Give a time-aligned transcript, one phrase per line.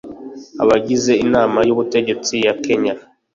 [0.63, 2.93] abagize inama y ubutegetsi ya kenya